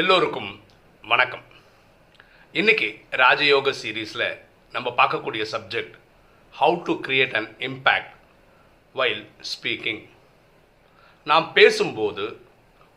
[0.00, 0.60] எல்லோருக்கும்
[1.04, 1.42] வணக்கம்.
[2.52, 2.86] இன்னைக்கு
[3.22, 4.24] ராஜயோக சீரீஸில்
[4.72, 5.96] நம்ம பார்க்கக்கூடிய subject
[6.60, 8.14] how to create an impact
[8.94, 9.20] while
[9.50, 10.00] speaking
[11.26, 12.24] நாம் பேசும்போது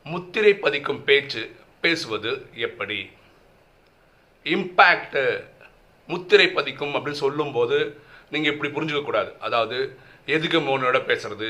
[0.05, 1.43] முத்திரை பதிக்கும் பேச்சு
[1.81, 2.31] பேசுவது
[2.67, 2.99] எப்படி?
[4.45, 5.19] இம்பேக்ட்
[6.07, 7.79] முத்திரை பதிக்கும் அப்படின்னு சொல்லும்போது
[8.29, 9.79] நீங்கள் இப்படி புரிஞ்சுக்கக்கூடாது அதாவது
[10.25, 11.49] எதுக்கு மோனோட பேசுறது?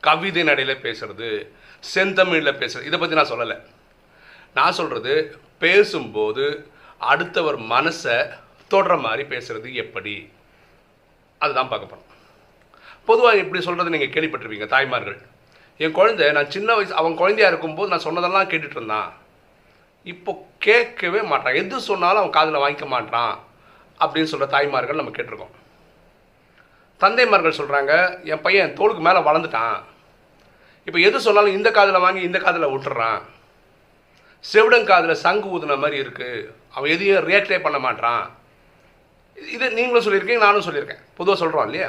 [0.00, 1.30] கவிதை நடையில் பேசுறது
[1.94, 3.58] செந்தமிழில் பேசுறது இதை பற்றி நான் சொல்லலை.
[4.56, 5.14] நான் சொல்கிறது
[5.58, 6.44] பேசும்போது
[6.98, 8.16] அடுத்தவர் மனசை
[8.70, 10.14] தொடுற மாதிரி பேசுகிறது எப்படி?
[11.38, 12.06] அதுதான் பார்க்க போகிறோம்
[13.08, 15.18] பொதுவாக இப்படி சொல்கிறது நீங்கள் கேள்விப்பட்டிருப்பீங்க தாய்மார்கள்.
[15.84, 19.10] என் குழந்தை நான் சின்ன வயசு அவன் குழந்தையா இருக்கும்போது நான் சொன்னதெல்லாம் கேட்டுட்டு இருந்தான்.
[20.12, 20.32] இப்போ
[20.66, 21.58] கேட்கவே மாட்டான்.
[21.60, 23.34] எது சொன்னாலும் அவன் காதில் வாங்கிக்க மாட்டான்
[24.00, 25.54] அப்படின்னு சொல்கிற தாய்மார்கள் நம்ம கேட்டிருக்கோம்.
[27.02, 27.92] தந்தைமார்கள் சொல்கிறாங்க
[28.32, 29.78] என் பையன் தோளுக்கு மேலே வளர்ந்துட்டான்.
[30.86, 33.20] இப்போ எது சொன்னாலும் இந்த காதில் வாங்கி இந்த காதில் விட்டுறான்.
[34.44, 38.24] செவிடங்காதில் சங்கு ஊதுன மாதிரி இருக்குது அவன் எதையும் ரியாக்டே பண்ண மாட்டான்
[39.54, 41.02] இது நீங்களும் சொல்லியிருக்கீங்க நானும் சொல்லியிருக்கேன்.
[41.18, 41.88] பொதுவாக சொல்கிறோம் இல்லையா?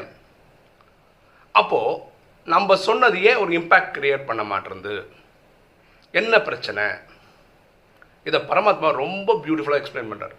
[1.60, 2.02] அப்போது
[2.54, 4.94] நம்ம சொன்னதையே ஒரு இம்பேக்ட் கிரியேட் பண்ண மாட்டேருந்து
[6.20, 6.86] என்ன பிரச்சனை?
[8.28, 10.36] இதை பரமாத்மா ரொம்ப பியூட்டிஃபுல்லாக எக்ஸ்பிளைன் பண்ணுறாரு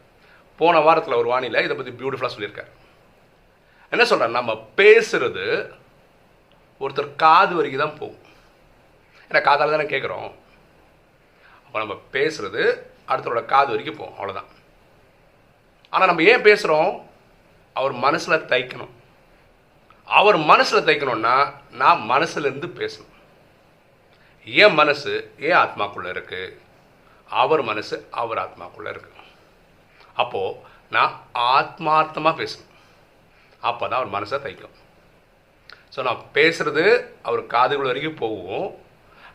[0.61, 2.71] போன வாரத்தில் ஒரு வானியில் இதை பற்றி பியூட்டிஃபுல்லாக சொல்லியிருக்காரு.
[3.93, 5.45] என்ன சொல்கிறார் நம்ம பேசுகிறது
[6.81, 8.25] ஒருத்தர் காது வரைக்கும் தான் போகும்.
[9.31, 10.29] ஏன்னா காதால் தானே கேட்குறோம்
[11.71, 12.63] அப்போ நம்ம பேசுகிறது
[13.11, 14.49] அடுத்தவரோட காது வரைக்கும் போகும் அவ்வளோதான்
[15.93, 16.91] ஆனால் நம்ம ஏன் பேசுகிறோம்
[17.81, 18.91] அவர் மனசில் தைக்கணும்.
[20.19, 21.35] அவர் மனசில் தைக்கணும்னா
[21.83, 23.15] நான் மனசுலேருந்து பேசணும்.
[24.47, 25.13] என் மனசு
[25.47, 26.57] ஏன் ஆத்மாக்குள்ளே இருக்குது
[27.31, 29.13] அவர் மனசு அவர் ஆத்மாக்குள்ளே இருக்கு.
[30.23, 30.59] அப்போது
[30.97, 31.15] நான்
[31.57, 32.75] ஆத்மார்த்தமாக பேசணும்.
[33.71, 34.77] அப்போ தான் அவர் மனசை தைக்கும்.
[35.95, 36.87] ஸோ நான் பேசுகிறது
[37.29, 38.69] அவர் காதுகள் வரைக்கும் போகும்.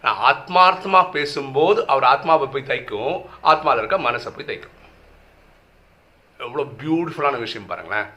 [0.04, 3.16] நான் ஆத்மார்த்தமாக பேசும்போது அவர் ஆத்மாவை போய் தைக்கும்.
[3.52, 4.76] ஆத்மாவில் இருக்க மனசை போய் தைக்கும்.
[6.46, 8.10] எவ்வளோ பியூட்டிஃபுல்லான விஷயம் பாருங்களேன்.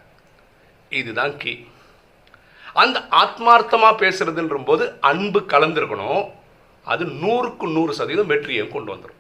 [1.01, 1.53] இதுதான் கீ
[2.83, 6.25] அந்த ஆத்மார்த்தமாக பேசுறதுன்ற போது அன்பு கலந்துருக்கணும்.
[6.93, 9.17] அது நூறுக்கு நூறு சதவீதம் வெற்றியையும் கொண்டு வந்துடும்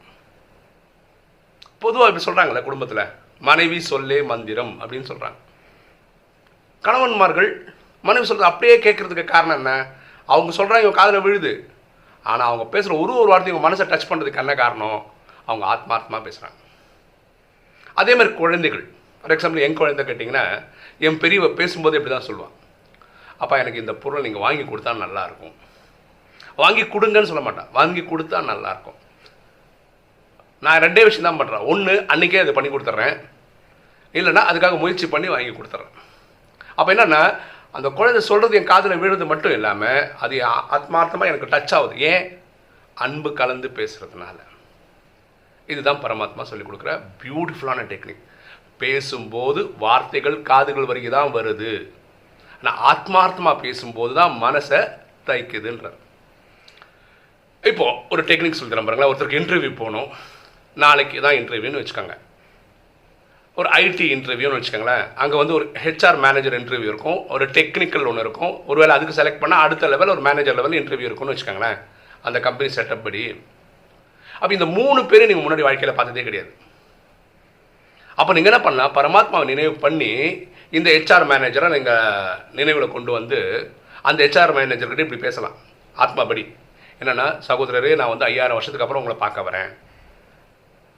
[1.82, 3.02] பொதுவாக இப்படி சொல்கிறாங்களே குடும்பத்தில்
[3.48, 5.38] மனைவி சொல்லே மந்திரம் அப்படின்னு சொல்கிறாங்க
[6.84, 7.50] கணவன்மார்கள்
[8.06, 9.72] மனைவி சொல்கிறது அப்படியே கேட்குறதுக்கு காரணம் என்ன?
[10.32, 11.52] அவங்க சொல்கிறாங்க இவங்க காதில் விழுது.
[12.24, 15.00] ஆனால் அவங்க பேசுகிற ஒரு ஒரு வார்த்தையும் உங்கள் மனசை டச் பண்ணுறதுக்கு என்ன காரணம்?
[15.50, 16.58] அவங்க ஆத்மார்த்தமாக பேசுகிறாங்க
[18.00, 18.84] அதே மாதிரி குழந்தைகள்.
[19.20, 20.44] ஃபார் எக்ஸாம்பிள் என் குழந்தை கேட்டிங்கன்னா
[21.06, 22.54] என் பெரியவ பேசும்போது இப்படி தான் சொல்லுவான்.
[23.42, 25.54] அப்பா எனக்கு இந்த பொருளை நீங்கள் வாங்கி கொடுத்தா நல்லாயிருக்கும்.
[26.62, 27.68] வாங்கி கொடுங்கன்னு சொல்ல மாட்டேன்.
[27.78, 28.98] வாங்கி கொடுத்தா நல்லாயிருக்கும்.
[30.66, 33.16] நான் ரெண்டே விஷயம் தான் பண்ணுறேன் ஒன்று அன்றைக்கே அதை பண்ணி கொடுத்துட்றேன்.
[34.18, 35.94] இல்லைன்னா அதுக்காக முயற்சி பண்ணி வாங்கி கொடுத்துட்றேன்.
[36.78, 37.22] அப்போ என்னென்னா
[37.76, 40.36] அந்த குழந்தை சொல்கிறது என் காதில் விழுறது மட்டும் இல்லாமல் அது
[40.76, 41.96] ஆத்மார்த்தமாக எனக்கு டச் ஆகுது.
[42.10, 42.24] ஏன்?
[42.94, 44.38] அன்பு கலந்து பேசுகிறதுனால
[45.72, 46.92] இதுதான் பரமாத்மா சொல்லிக் கொடுக்குற
[47.22, 48.24] பியூட்டிஃபுல்லான டெக்னிக்
[48.82, 51.72] பேசும்போது வார்த்தைகள் காதுகள் வரைக்கும் தான் வருது.
[52.62, 54.80] ஆனால் ஆத்மார்த்தமாக பேசும்போது தான் மனசை
[55.26, 55.98] தைக்குதுன்றார்
[57.70, 59.12] இப்போது ஒரு டெக்னிக் சொல்லி தரேன் பாருங்களேன்.
[59.12, 60.10] ஒருத்தருக்கு இன்டர்வியூ போகணும்.
[60.84, 62.16] நாளைக்கு தான் இன்டர்வியூன்னு வச்சுக்கோங்க.
[63.58, 65.04] ஒரு ஐடி இன்டர்வியூன்னு வச்சுக்கோங்களேன்.
[65.22, 67.19] அங்கே வந்து ஒரு ஹெச்ஆர் மேனேஜர் இன்டர்வியூ இருக்கும்.
[67.34, 68.52] ஒரு டெக்னிக்கல் ஒன்று இருக்கும்.
[68.70, 71.78] ஒருவேளை அதுக்கு செலக்ட் பண்ணால் அடுத்த லெவல் ஒரு மேனேஜர் லெவல் இன்டர்வியூ இருக்கும்னு வச்சுக்கோங்களேன்.
[72.26, 73.22] அந்த கம்பெனி செட்டப் படி.
[74.41, 76.50] அப்போ இந்த மூணு பேரும் நீங்கள் முன்னாடி வாழ்க்கையில் பார்த்ததே கிடையாது.
[78.20, 78.94] அப்போ நீங்கள் என்ன பண்ணலாம்?
[78.98, 80.12] பரமாத்மாவை நினைவு பண்ணி
[80.78, 83.38] இந்த ஹெச்ஆர் மேனேஜரை நீங்கள் நினைவில் கொண்டு வந்து
[84.08, 85.58] அந்த ஹெச்ஆர் மேனேஜர்கிட்ட இப்படி பேசலாம்.
[86.04, 86.44] ஆத்மாபடி
[87.00, 89.70] என்னென்னா சகோதரரே நான் வந்து ஐயாயிரம் வருஷத்துக்கு அப்புறம் உங்களை பார்க்க வரேன்.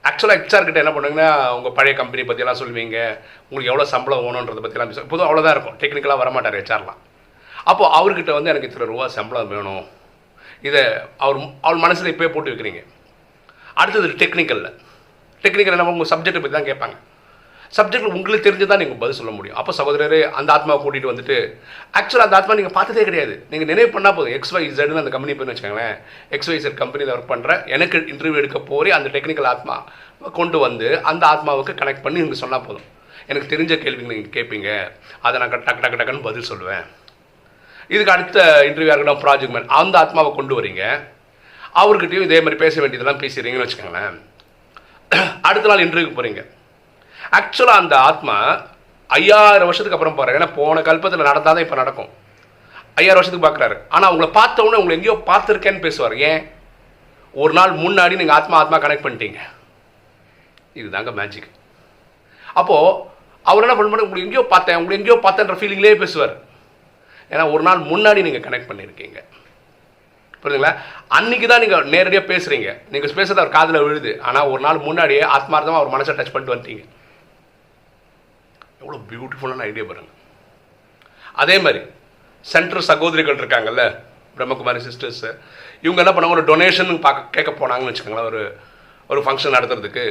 [0.09, 2.97] ஆக்சுவலாக ஹெச்ஆர் கிட்ட என்ன பண்ணுங்கன்னா உங்கள் பழைய கம்பெனி பற்றியெல்லாம் சொல்லுவீங்க.
[3.47, 5.77] உங்களுக்கு எவ்வளோ சம்பளம் வேணுன்றதை பற்றிலாம் பேச பொதுவாக அவ்வளோதான் இருக்கும்.
[5.81, 6.99] டெக்னிக்கலாக வரமாட்டார் ஹெச்ஆர்லாம்
[7.71, 9.83] அப்போது அவர்கிட்ட வந்து எனக்கு இத்தனை ரூபா சம்பளம் வேணும்.
[10.67, 10.81] இதை
[11.25, 12.81] அவர் அவர் மனசில் இப்போயே போட்டு வைக்கிறீங்க.
[13.81, 14.71] அடுத்தது டெக்னிக்கலில்
[15.43, 16.95] டெக்னிக்கல் என்ன உங்கள் சப்ஜெக்ட்டை பற்றி தான் கேட்பாங்க.
[17.77, 19.57] சப்ஜெக்ட் உங்களுக்கு தெரிஞ்சு தான் நீங்கள் பதில் சொல்ல முடியும்.
[19.59, 21.37] அப்போ சகோதரரே அந்த ஆத்மாவை கூட்டிகிட்டு வந்துட்டு
[21.99, 23.33] ஆக்சுவலாக அந்த ஆத்மா நீங்கள் பார்த்ததே கிடையாது.
[23.51, 24.33] நீங்கள் நினைவு பண்ணால் போதும்.
[24.37, 25.95] எக்ஸ் ஒய் ஜெட்னு அந்த கம்பெனி போய் வச்சுக்கோங்களேன்.
[26.37, 29.77] எக்ஸ் ஒய் ஜெட் கம்பெனியில் ஒர்க் பண்ணுறேன் எனக்கு இன்டர்வியூ எடுக்க போகிறே அந்த டெக்னிக்கல் ஆத்மா
[30.39, 32.87] கொண்டு வந்து அந்த ஆத்மாவுக்கு கனெக்ட் பண்ணி நீங்கள் சொன்னால் போதும்.
[33.31, 34.69] எனக்கு தெரிஞ்ச கேள்விங்க நீங்கள் கேட்பீங்க
[35.25, 36.85] அதை நான் டக்கு டக்கு டக்குன்னு பதில் சொல்லுவேன்.
[37.93, 38.39] இதுக்கு அடுத்த
[38.69, 40.83] இன்டர்வியூ இருக்கட்டும் ப்ராஜெக்ட் மேன் அந்த ஆத்மாவை கொண்டு வரீங்க.
[41.81, 44.17] அவர்கிட்டயும் இதே மாதிரி பேச வேண்டியதெல்லாம் பேசுகிறீங்கன்னு வச்சுக்கோங்களேன்.
[45.49, 46.43] அடுத்த நாள் இன்டர்வியூக்கு போகிறீங்க
[47.39, 48.35] ஆக்சுவலாக அந்த ஆத்மா
[49.09, 52.09] ஐயாயிரம் வருஷத்துக்கு அப்புறம் போகிறார் ஏன்னா போன கல்பத்தில் நடந்தால் தான் இப்போ நடக்கும்.
[52.99, 56.15] ஐயாயிரம் வருஷத்துக்கு பார்க்குறாரு ஆனால் அவங்கள பார்த்தவொடனே உங்களை எங்கேயோ பார்த்துருக்கேன்னு பேசுவார்.
[56.29, 56.41] ஏன்?
[57.41, 59.39] ஒரு நாள் முன்னாடி நீங்கள் ஆத்மா ஆத்மா கனெக்ட் பண்ணிட்டீங்க.
[60.79, 61.49] இதுதாங்க மேஜிக்
[62.59, 63.09] அப்போது
[63.49, 64.79] அவர் என்ன பண்ண உங்களுக்கு எங்கேயோ பார்த்தேன்.
[64.79, 66.33] உங்களை எங்கேயோ பார்த்தேன்ற ஃபீலிங்லேயே பேசுவார்.
[67.31, 69.19] ஏன்னா ஒரு நாள் முன்னாடி நீங்கள் கனெக்ட் பண்ணியிருக்கீங்க
[70.43, 70.71] புரியுதுங்களா?
[71.17, 74.11] அன்னைக்கு தான் நீங்கள் நேரடியாக பேசுகிறீங்க நீங்கள் பேசுறது அவர் காதில் விழுது.
[74.27, 76.83] ஆனால் ஒரு நாள் முன்னாடியே ஆத்மார்த்தமாக அவர் மனசை டச் பண்ணிட்டு வந்துட்டீங்க.
[78.81, 80.17] எவ்வளோ பியூட்டிஃபுல்லான ஐடியா பாருங்கள்
[81.43, 81.81] அதே மாதிரி
[82.45, 83.83] சென்ட்ரல் சகோதரிகள் இருக்காங்கல்ல
[84.37, 85.25] பிரம்மகுமாரி சிஸ்டர்ஸ்
[85.85, 88.41] இவங்க என்ன பண்ணாங்க ஒரு டொனேஷன் பார்க்க கேட்க போனாங்கன்னு வச்சுக்கோங்களேன் ஒரு
[89.09, 90.03] ஒரு ஃபங்க்ஷன் நடத்துறதுக்கு.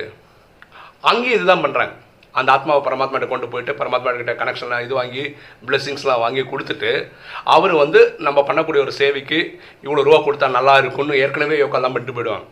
[1.00, 1.92] அங்கேயும் இதுதான் பண்ணுறாங்க
[2.34, 5.22] அந்த ஆத்மாவை பரமாத்மாட்ட கொண்டு போயிட்டு பரமாத்மா கிட்ட கனெக்ஷன்லாம் இது வாங்கி
[5.66, 6.90] பிளெஸ்ஸிங்ஸ்லாம் வாங்கி கொடுத்துட்டு
[7.54, 9.38] அவர் வந்து நம்ம பண்ணக்கூடிய ஒரு சேவைக்கு
[9.84, 12.46] இவ்வளோ ரூபா கொடுத்தா நல்லா இருக்கும்னு ஏற்கனவே உட்காந்து பண்ணிட்டு போயிடுவாங்க.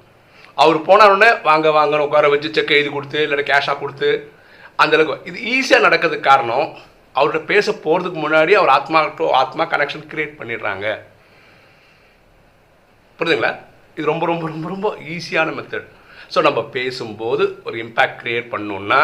[0.55, 4.11] அவர் போன உடனே வாங்க வாங்கன்னு உட்கார வச்சு செக் எழுதி கொடுத்து இல்லை கேஷாக கொடுத்து
[4.82, 6.66] அந்தளவுக்கு இது ஈஸியாக நடக்கிறதுக்கு காரணம்
[7.19, 10.86] அவர்கிட்ட பேச போகிறதுக்கு முன்னாடி அவர் ஆத்மா டு ஆத்மா கனெக்ஷன் கிரியேட் பண்ணிடுறாங்க.
[13.19, 13.52] புரியுதுங்களா?
[13.96, 15.88] இது ரொம்ப ரொம்ப ரொம்ப ரொம்ப ஈஸியான மெத்தட்
[16.34, 19.00] ஸோ நம்ம பேசும்போது ஒரு இம்பேக்ட் க்ரியேட் பண்ணோன்னா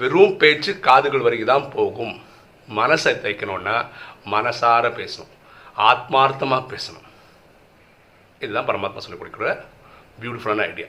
[0.00, 2.14] வெறும் பேச்சு காதுகள் வரைக்கும் தான் போகும்.
[2.80, 3.76] மனசை தைக்கணும்னா
[4.34, 5.32] மனசார பேசணும்.
[5.90, 7.06] ஆத்மார்த்தமாக பேசணும்.
[8.44, 9.48] இதுதான் பரமாத்மா சொல்லிக் கொடுக்குற
[10.20, 10.88] பியூட்டிஃபுல்லான ஐடியா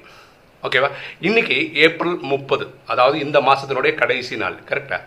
[0.65, 0.89] ஓகேவா?
[1.27, 1.55] இன்னைக்கு
[1.85, 2.65] ஏப்ரல் முப்பது.
[2.91, 4.57] அதாவது இந்த மாதத்தினுடைய கடைசி நாள்.
[4.69, 5.01] கரெக்டாக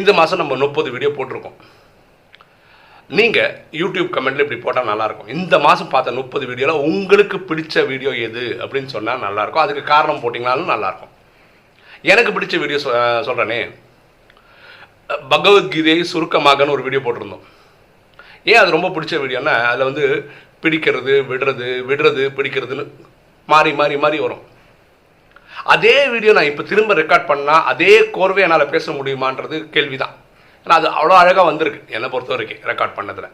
[0.00, 1.58] இந்த மாதம் நம்ம முப்பது வீடியோ போட்டிருக்கோம்.
[3.18, 5.30] நீங்கள் யூடியூப் கமெண்ட்டில் இப்படி போட்டால் நல்லாயிருக்கும்.
[5.36, 9.64] இந்த மாதம் பார்த்த முப்பது வீடியோவில் உங்களுக்கு பிடிச்ச வீடியோ எது அப்படின்னு சொன்னால் நல்லாயிருக்கும்.
[9.64, 11.14] அதுக்கு காரணம் போட்டிங்கனாலும் நல்லாயிருக்கும்.
[12.12, 12.90] எனக்கு பிடிச்ச வீடியோ சொ
[13.28, 13.60] சொல்கிறேனே
[15.32, 17.44] பகவத்கீதையை சுருக்கமாகன்னு ஒரு வீடியோ போட்டிருந்தோம்.
[18.50, 20.04] ஏன் அது ரொம்ப பிடிச்ச வீடியோன்னா அதில் வந்து
[20.62, 22.84] பிடிக்கிறது விடுறது விடுறது பிடிக்கிறதுன்னு
[23.52, 24.42] மாறி மாறி மாறி வரும்.
[25.74, 30.16] அதே வீடியோ நான் இப்போ திரும்ப ரெக்கார்ட் பண்ணால் அதே கோர்வை என்னால் பேச முடியுமான்றது கேள்வி தான்
[30.64, 33.30] ஏன்னா அது அவ்வளோ அழகாக வந்திருக்கு என்னை பொறுத்த வரைக்கும் ரெக்கார்ட் பண்ணதில்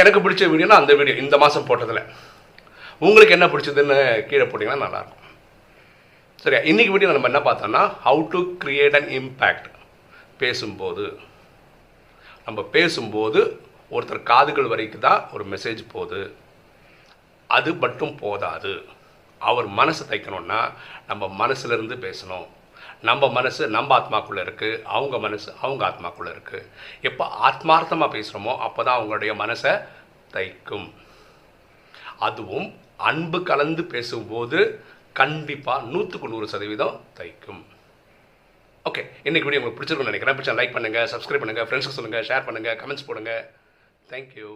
[0.00, 2.00] எனக்கு பிடிச்ச வீடியோனா அந்த வீடியோ இந்த மாதம் போட்டதில்.
[3.06, 3.96] உங்களுக்கு என்ன பிடிச்சதுன்னு
[4.30, 5.28] கீழே போட்டிங்கன்னா நல்லாயிருக்கும்.
[6.44, 6.60] சரியா?
[6.70, 9.68] இன்னைக்கு வீடியோ நம்ம என்ன பார்த்தோம்னா how to create an impact
[10.42, 11.04] பேசும்போது.
[12.46, 13.40] நம்ம பேசும்போது
[13.94, 16.20] ஒருத்தர் காதுகள் வரைக்கும் தான் ஒரு மெசேஜ் போகுது.
[17.56, 18.74] அது மட்டும் போதாது.
[19.40, 20.60] அவர் மனசை தைக்கணும்னா
[21.10, 22.46] நம்ம மனசுலேருந்து பேசணும்.
[23.08, 26.68] நம்ம மனசு நம்ம ஆத்மாக்குள்ளே இருக்குது அவங்க மனசு அவங்க ஆத்மாக்குள்ளே இருக்குது
[27.08, 29.72] எப்போ ஆத்மார்த்தமாக பேசுகிறோமோ அப்போ தான் அவங்களுடைய மனசை
[30.36, 30.88] தைக்கும்.
[32.28, 32.68] அதுவும்
[33.10, 34.58] அன்பு கலந்து பேசும்போது
[35.20, 37.62] கண்டிப்பாக நூற்றுக்கு நூறு சதவீதம் தைக்கும்.
[38.90, 40.38] ஓகே இன்னைக்கு வீடியோ உங்களுக்கு பிடிச்சிருக்கும்னு நினைக்கிறேன்.
[40.38, 43.44] பிடிச்சா லைக் பண்ணுங்கள் சப்ஸ்கிரைப் பண்ணுங்கள் ஃப்ரெண்ட்ஸுக்கு சொல்லுங்கள் ஷேர் பண்ணுங்கள் கமெண்ட்ஸ் போடுங்கள்
[44.12, 44.52] தேங்க்யூ